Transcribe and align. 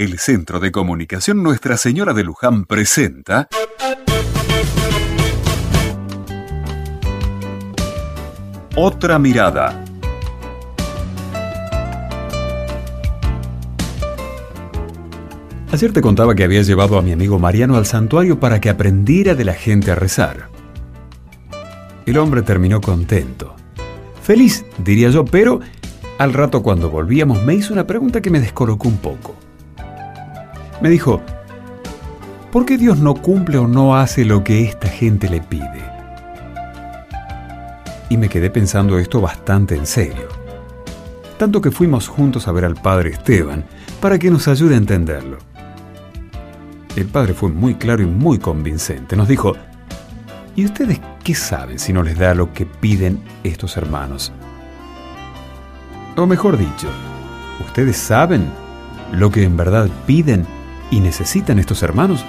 el 0.00 0.18
Centro 0.18 0.60
de 0.60 0.72
Comunicación 0.72 1.42
Nuestra 1.42 1.76
Señora 1.76 2.14
de 2.14 2.24
Luján 2.24 2.64
presenta 2.64 3.48
Otra 8.74 9.18
mirada. 9.18 9.84
Ayer 15.70 15.92
te 15.92 16.00
contaba 16.00 16.34
que 16.34 16.44
había 16.44 16.62
llevado 16.62 16.96
a 16.96 17.02
mi 17.02 17.12
amigo 17.12 17.38
Mariano 17.38 17.76
al 17.76 17.84
santuario 17.84 18.40
para 18.40 18.58
que 18.58 18.70
aprendiera 18.70 19.34
de 19.34 19.44
la 19.44 19.52
gente 19.52 19.90
a 19.90 19.96
rezar. 19.96 20.48
El 22.06 22.16
hombre 22.16 22.40
terminó 22.40 22.80
contento. 22.80 23.54
Feliz, 24.22 24.64
diría 24.78 25.10
yo, 25.10 25.26
pero 25.26 25.60
al 26.16 26.32
rato 26.32 26.62
cuando 26.62 26.88
volvíamos 26.88 27.44
me 27.44 27.54
hizo 27.54 27.74
una 27.74 27.86
pregunta 27.86 28.22
que 28.22 28.30
me 28.30 28.40
descolocó 28.40 28.88
un 28.88 28.96
poco. 28.96 29.49
Me 30.80 30.88
dijo, 30.88 31.20
¿por 32.50 32.64
qué 32.64 32.78
Dios 32.78 32.98
no 32.98 33.14
cumple 33.14 33.58
o 33.58 33.68
no 33.68 33.96
hace 33.96 34.24
lo 34.24 34.42
que 34.42 34.64
esta 34.64 34.88
gente 34.88 35.28
le 35.28 35.42
pide? 35.42 35.84
Y 38.08 38.16
me 38.16 38.30
quedé 38.30 38.48
pensando 38.48 38.98
esto 38.98 39.20
bastante 39.20 39.74
en 39.76 39.84
serio. 39.84 40.28
Tanto 41.38 41.60
que 41.60 41.70
fuimos 41.70 42.08
juntos 42.08 42.48
a 42.48 42.52
ver 42.52 42.64
al 42.64 42.76
padre 42.76 43.10
Esteban 43.10 43.64
para 44.00 44.18
que 44.18 44.30
nos 44.30 44.48
ayude 44.48 44.74
a 44.74 44.78
entenderlo. 44.78 45.36
El 46.96 47.06
padre 47.06 47.34
fue 47.34 47.50
muy 47.50 47.74
claro 47.74 48.02
y 48.02 48.06
muy 48.06 48.38
convincente. 48.38 49.16
Nos 49.16 49.28
dijo, 49.28 49.54
¿y 50.56 50.64
ustedes 50.64 50.98
qué 51.22 51.34
saben 51.34 51.78
si 51.78 51.92
no 51.92 52.02
les 52.02 52.18
da 52.18 52.34
lo 52.34 52.54
que 52.54 52.64
piden 52.64 53.22
estos 53.44 53.76
hermanos? 53.76 54.32
O 56.16 56.26
mejor 56.26 56.56
dicho, 56.56 56.88
¿ustedes 57.64 57.96
saben 57.98 58.50
lo 59.12 59.30
que 59.30 59.44
en 59.44 59.56
verdad 59.56 59.88
piden 60.06 60.46
y 60.90 61.00
necesitan 61.00 61.58
estos 61.58 61.82
hermanos? 61.82 62.24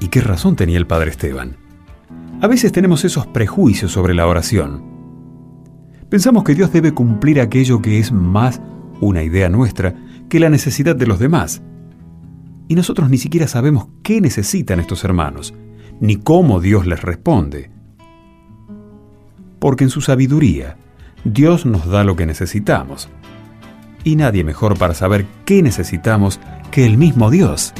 ¿Y 0.00 0.08
qué 0.08 0.20
razón 0.20 0.56
tenía 0.56 0.78
el 0.78 0.86
padre 0.86 1.10
Esteban? 1.10 1.56
A 2.40 2.46
veces 2.46 2.72
tenemos 2.72 3.04
esos 3.04 3.26
prejuicios 3.26 3.92
sobre 3.92 4.14
la 4.14 4.26
oración. 4.26 4.82
Pensamos 6.08 6.44
que 6.44 6.54
Dios 6.54 6.72
debe 6.72 6.92
cumplir 6.92 7.40
aquello 7.40 7.80
que 7.80 7.98
es 7.98 8.12
más 8.12 8.60
una 9.00 9.22
idea 9.22 9.48
nuestra 9.48 9.94
que 10.28 10.40
la 10.40 10.50
necesidad 10.50 10.96
de 10.96 11.06
los 11.06 11.18
demás. 11.18 11.62
Y 12.68 12.74
nosotros 12.74 13.10
ni 13.10 13.18
siquiera 13.18 13.46
sabemos 13.46 13.88
qué 14.02 14.20
necesitan 14.20 14.80
estos 14.80 15.04
hermanos, 15.04 15.54
ni 16.00 16.16
cómo 16.16 16.60
Dios 16.60 16.86
les 16.86 17.02
responde. 17.02 17.70
Porque 19.58 19.84
en 19.84 19.90
su 19.90 20.00
sabiduría, 20.00 20.76
Dios 21.24 21.64
nos 21.64 21.86
da 21.86 22.04
lo 22.04 22.16
que 22.16 22.26
necesitamos. 22.26 23.08
Y 24.04 24.16
nadie 24.16 24.44
mejor 24.44 24.78
para 24.78 24.94
saber 24.94 25.26
qué 25.46 25.62
necesitamos 25.62 26.38
que 26.70 26.84
el 26.84 26.98
mismo 26.98 27.30
Dios. 27.30 27.72